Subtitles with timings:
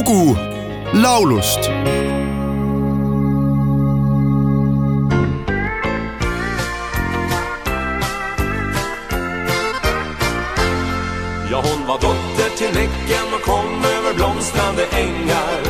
[0.00, 0.36] lugu
[0.92, 1.60] laulust
[11.50, 15.60] Ja, hon var dotter till Näcken och kom över blomstrande ängar.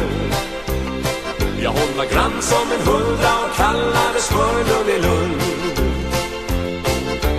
[1.63, 5.43] Ja, hon var grann som en huldra och kallades för Lund.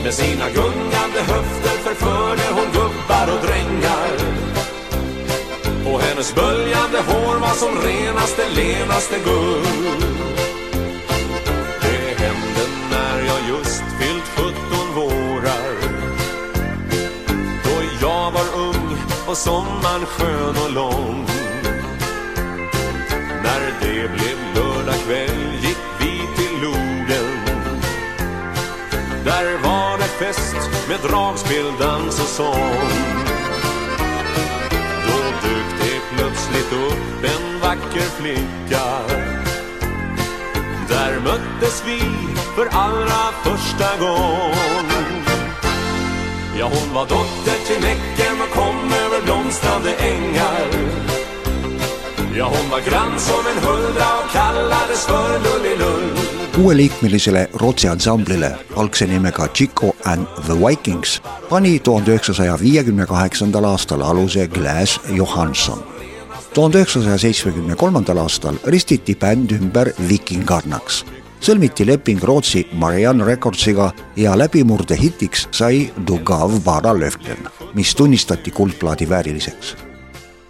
[0.04, 2.41] Med sina gungande höfter förförde
[6.22, 10.06] hennes böljande hår var som renaste, lenaste guld.
[11.82, 15.76] Det hände när jag just fyllt sjutton vårar.
[17.64, 18.98] Då jag var ung
[19.28, 21.26] och sommaren skön och lång.
[23.44, 27.42] När det blev lördag kväll gick vi till Logen.
[29.26, 30.56] Där var det fest
[30.90, 33.21] med dragspel, dans och sång.
[36.72, 38.86] Upp en vacker flicka.
[40.90, 42.00] Där möttes vi
[42.56, 44.54] för allra första gång.
[46.60, 50.68] Ja, hon var dotter till Näcken och kom över blomstrande ängar.
[52.38, 56.32] Ja, hon var grann som en huldra och kallades för Lullilund.
[56.52, 64.02] kuueliikmelisele Rootsi ansamblile algse nimega Chico and the Vikings pani tuhande üheksasaja viiekümne kaheksandal aastal
[64.02, 65.91] aluse Glass Johansson.
[66.54, 71.06] Tuhande üheksasaja seitsmekümne kolmandal aastal ristiti bänd ümber Vikingarnaks.
[71.42, 79.76] sõlmiti leping Rootsi Marianne Recordsiga ja läbimurdehitiks sai Dugav Bara Löfken, mis tunnistati kuldplaadi vääriliseks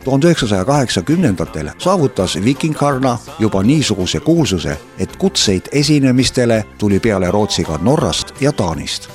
[0.03, 7.79] tuhande üheksasaja kaheksakümnendatel saavutas Vikingarna juba niisuguse kuulsuse, et kutseid esinemistele tuli peale Rootsi ka
[7.81, 9.09] Norrast ja Taanist.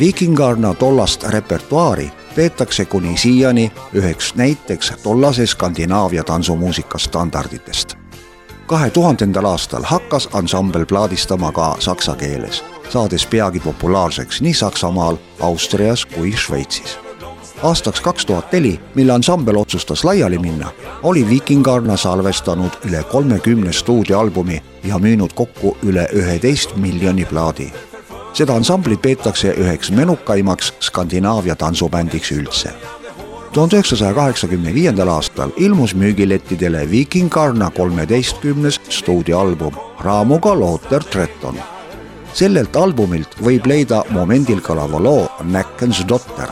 [0.00, 7.94] Vikingarna tollast repertuaari peetakse kuni siiani üheks näiteks tollase Skandinaavia tantsumuusika standarditest.
[8.66, 16.06] kahe tuhandendal aastal hakkas ansambel plaadistama ka saksa keeles, saades peagi populaarseks nii Saksamaal, Austrias
[16.06, 16.98] kui Šveitsis
[17.62, 20.70] aastaks kaks tuhat neli, mille ansambel otsustas laiali minna,
[21.02, 27.72] oli Vikingarna salvestanud üle kolmekümne stuudioalbumi ja müünud kokku üle üheteist miljoni plaadi.
[28.32, 32.70] Seda ansamblit peetakse üheks menukaimaks Skandinaavia tantsubändiks üldse.
[33.52, 41.56] tuhande üheksasaja kaheksakümne viiendal aastal ilmus müügilettidele Vikingarna kolmeteistkümnes stuudioalbum raamuga Looter Tretton.
[42.34, 46.48] sellelt albumilt võib leida momendil kõlava loo Näkkens dotter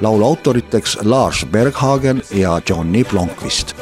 [0.00, 3.74] laulu autoriteks Lars Berghagen ja Johnny Blomqvist.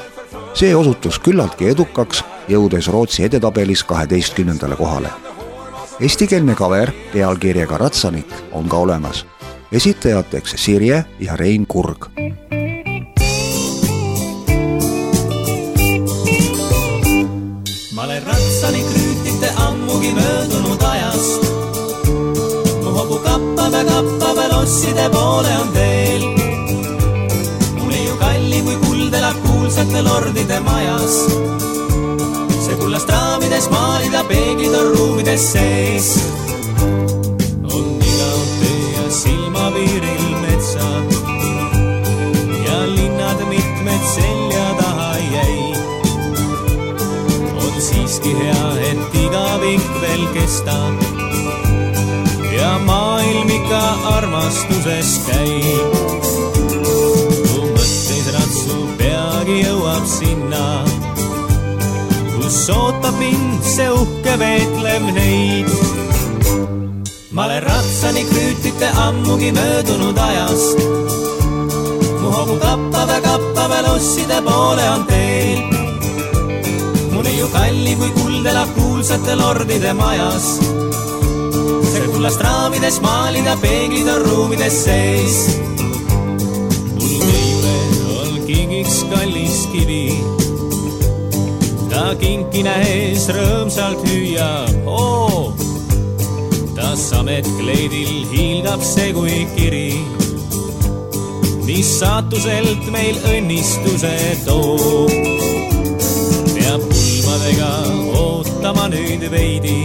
[0.54, 5.25] see osutus küllaltki edukaks, jõudes Rootsi edetabelis kaheteistkümnendale kohale.
[6.00, 9.26] Eestikeelne cover pealkirjaga Ratsanik on ka olemas.
[9.72, 12.06] esitajateks Sirje ja Rein Kurg
[17.92, 21.42] ma olen ratsanik rüütlite ammugi möödunud ajast.
[22.82, 26.24] mu hobu kappame, kappame losside poole on teel.
[27.74, 31.16] mul ei ju kallim kui kuld elab kuulsate lordide majas.
[32.66, 36.06] See kullast raamides maalida, peeglid on ruumides sees.
[37.74, 41.08] on igav tee ja silmapiiril metsad
[42.66, 45.78] ja linnad mitmed selja taha jäid
[47.62, 50.94] on siiski hea, et igavik veel kestab
[52.58, 53.84] ja maailm ikka
[54.16, 55.90] armastuses käib.
[57.52, 60.64] mu mõtteid ratsu peagi jõuab sinna,
[62.46, 65.70] kus ootab mind see uhke Beetlehm neid.
[67.34, 70.78] ma olen ratsanik rüütlite ammugi möödunud ajast.
[72.20, 75.60] mu hobu kappave, kappave losside poole on teel
[77.12, 80.46] mul ei ju kallim kui kuld elab kuulsate lordide majas.
[81.90, 85.36] see kullast raamides maalida, peeglid on ruumides sees.
[86.94, 87.76] mul neile
[88.22, 90.45] on kingiks kallis kivi.
[92.06, 95.50] Ta kinki nähes rõõmsalt hüüab, oo.
[96.76, 99.88] ta sametkleidil hiilgab see kui kiri
[101.66, 104.12] mis saatuselt meil õnnistuse
[104.44, 105.10] toob
[106.52, 107.72] peab pulmadega
[108.22, 109.80] ootama nüüd veidi,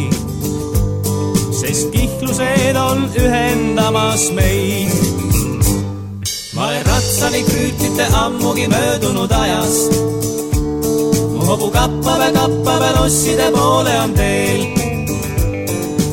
[1.58, 4.94] sest kihtlused on ühendamas meid.
[6.54, 10.31] ma olen ratsanik rüütlite ammugi möödunud ajast.
[11.62, 14.62] Hobu kappave, kappave losside poole on teel.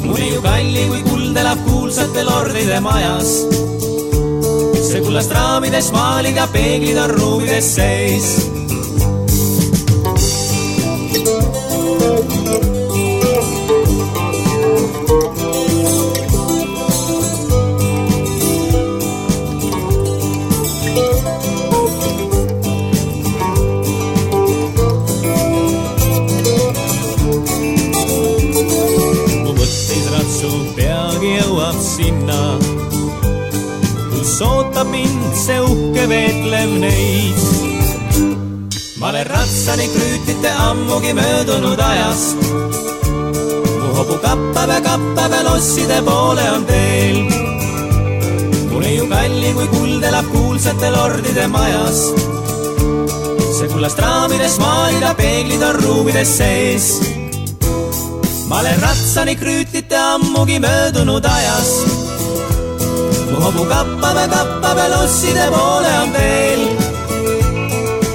[0.05, 3.31] mul ju kalli kui kuld elab kuulsate lordide majas
[4.89, 8.29] see kullast raamides maalid ja peeglid on ruumides sees
[31.99, 32.43] sinna,
[34.13, 37.39] kus ootab mind see uhke Vetlev neid.
[39.01, 42.39] ma olen ratsani krüütite ammugi möödunud ajast.
[43.81, 47.19] mu hobu kappaväe, kappaväe losside poole on teel.
[48.71, 52.01] mul neiu kalli kui kuld elab kuulsate lordide majas.
[53.59, 57.18] see kullast raamides maalida peeglid on ruumides sees
[58.49, 61.87] ma olen ratsani krüütite ammugi möödunud ajast
[63.31, 66.63] mu hobu kappab ja losside poole on teel.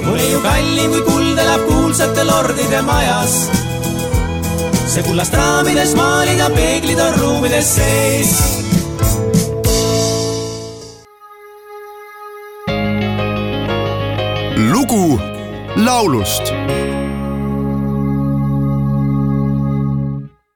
[0.06, 3.34] mul ju kallim kui kuld elab kuulsate lordide majas.
[4.92, 8.32] see kullast raamides maalida, peeglid on ruumides sees.
[14.72, 15.20] lugu
[15.86, 16.46] laulust